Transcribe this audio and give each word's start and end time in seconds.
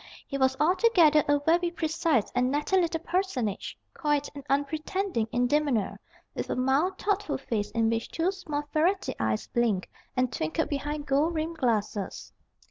He 0.27 0.35
was 0.35 0.57
altogether 0.59 1.23
a 1.27 1.37
very 1.45 1.69
precise 1.69 2.31
and 2.33 2.49
natty 2.49 2.75
little 2.75 3.01
personage, 3.01 3.77
quiet 3.93 4.29
and 4.33 4.43
unpretending 4.49 5.27
in 5.31 5.45
demeanour, 5.45 5.99
with 6.33 6.49
a 6.49 6.55
mild, 6.55 6.97
thoughtful 6.97 7.37
face 7.37 7.69
in 7.69 7.87
which 7.87 8.09
two 8.09 8.31
small 8.31 8.63
ferrety 8.73 9.13
eyes 9.19 9.45
blinked 9.45 9.89
and 10.17 10.33
twinkled 10.33 10.69
behind 10.69 11.05
gold 11.05 11.35
rimmed 11.35 11.59
glasses. 11.59 12.33